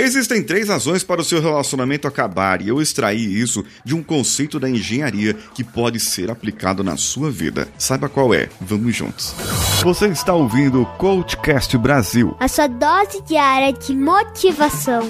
[0.00, 4.58] Existem três razões para o seu relacionamento acabar e eu extraí isso de um conceito
[4.58, 7.68] da engenharia que pode ser aplicado na sua vida.
[7.76, 8.48] Saiba qual é.
[8.60, 9.34] Vamos juntos.
[9.82, 15.02] Você está ouvindo o Coachcast Brasil a sua dose diária de motivação.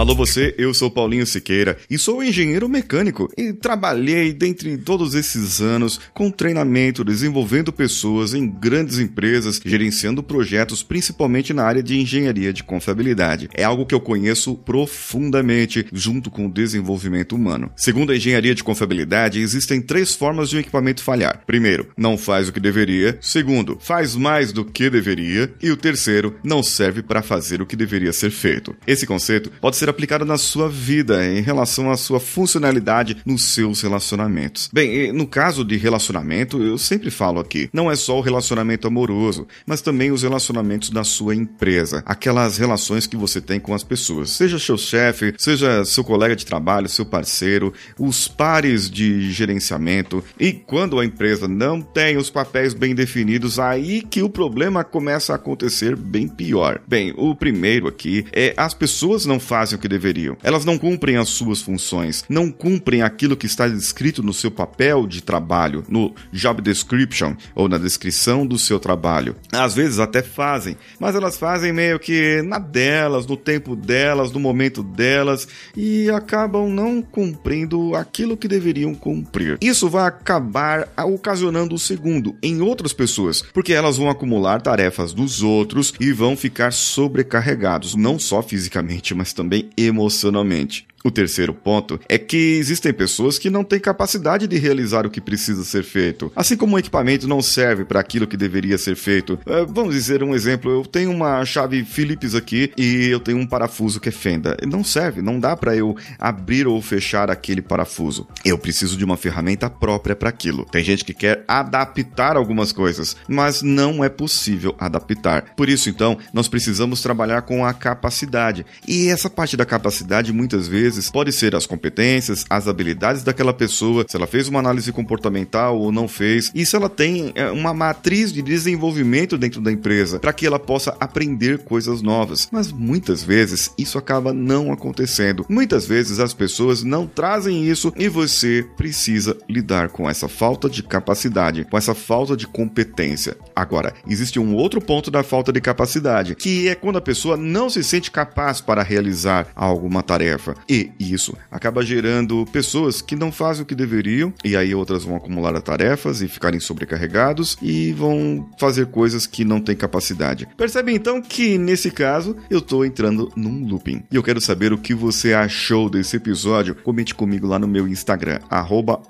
[0.00, 5.60] Alô você, eu sou Paulinho Siqueira e sou engenheiro mecânico e trabalhei dentre todos esses
[5.60, 12.50] anos com treinamento, desenvolvendo pessoas em grandes empresas, gerenciando projetos principalmente na área de engenharia
[12.50, 13.50] de confiabilidade.
[13.52, 17.70] É algo que eu conheço profundamente junto com o desenvolvimento humano.
[17.76, 21.42] Segundo a engenharia de confiabilidade, existem três formas de um equipamento falhar.
[21.46, 23.18] Primeiro, não faz o que deveria.
[23.20, 25.52] Segundo, faz mais do que deveria.
[25.62, 28.74] E o terceiro, não serve para fazer o que deveria ser feito.
[28.86, 33.80] Esse conceito pode ser aplicada na sua vida em relação à sua funcionalidade nos seus
[33.80, 34.70] relacionamentos.
[34.72, 39.46] Bem, no caso de relacionamento, eu sempre falo aqui, não é só o relacionamento amoroso,
[39.66, 44.30] mas também os relacionamentos da sua empresa, aquelas relações que você tem com as pessoas,
[44.30, 50.22] seja seu chefe, seja seu colega de trabalho, seu parceiro, os pares de gerenciamento.
[50.38, 55.32] E quando a empresa não tem os papéis bem definidos, aí que o problema começa
[55.32, 56.80] a acontecer bem pior.
[56.86, 60.36] Bem, o primeiro aqui é as pessoas não fazem que deveriam.
[60.42, 65.06] Elas não cumprem as suas funções, não cumprem aquilo que está descrito no seu papel
[65.06, 69.36] de trabalho, no job description ou na descrição do seu trabalho.
[69.52, 74.40] Às vezes até fazem, mas elas fazem meio que na delas, no tempo delas, no
[74.40, 79.58] momento delas e acabam não cumprindo aquilo que deveriam cumprir.
[79.60, 85.42] Isso vai acabar ocasionando o segundo em outras pessoas, porque elas vão acumular tarefas dos
[85.42, 90.86] outros e vão ficar sobrecarregados, não só fisicamente, mas também emocionalmente.
[91.02, 95.20] O terceiro ponto é que existem pessoas que não têm capacidade de realizar o que
[95.20, 96.30] precisa ser feito.
[96.36, 99.34] Assim como o equipamento não serve para aquilo que deveria ser feito.
[99.46, 103.46] Uh, vamos dizer um exemplo: eu tenho uma chave Phillips aqui e eu tenho um
[103.46, 104.56] parafuso que é fenda.
[104.66, 108.28] Não serve, não dá para eu abrir ou fechar aquele parafuso.
[108.44, 110.66] Eu preciso de uma ferramenta própria para aquilo.
[110.66, 115.54] Tem gente que quer adaptar algumas coisas, mas não é possível adaptar.
[115.56, 118.66] Por isso, então, nós precisamos trabalhar com a capacidade.
[118.86, 123.52] E essa parte da capacidade muitas vezes vezes pode ser as competências, as habilidades daquela
[123.52, 127.50] pessoa, se ela fez uma análise comportamental ou não fez, e se ela tem é,
[127.50, 132.48] uma matriz de desenvolvimento dentro da empresa para que ela possa aprender coisas novas.
[132.50, 135.46] Mas muitas vezes isso acaba não acontecendo.
[135.48, 140.82] Muitas vezes as pessoas não trazem isso e você precisa lidar com essa falta de
[140.82, 143.36] capacidade, com essa falta de competência.
[143.54, 147.68] Agora, existe um outro ponto da falta de capacidade, que é quando a pessoa não
[147.68, 150.54] se sente capaz para realizar alguma tarefa.
[150.68, 155.16] E isso acaba gerando pessoas que não fazem o que deveriam, e aí outras vão
[155.16, 160.48] acumular tarefas e ficarem sobrecarregados e vão fazer coisas que não têm capacidade.
[160.56, 164.02] Percebe então que nesse caso eu estou entrando num looping.
[164.10, 166.74] E eu quero saber o que você achou desse episódio.
[166.74, 169.00] Comente comigo lá no meu Instagram, arroba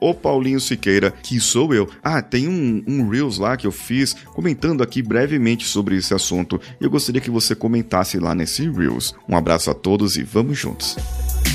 [0.60, 1.88] Siqueira, que sou eu.
[2.02, 6.60] Ah, tem um, um Reels lá que eu fiz comentando aqui brevemente sobre esse assunto.
[6.80, 9.14] Eu gostaria que você comentasse lá nesse Reels.
[9.28, 10.96] Um abraço a todos e vamos juntos.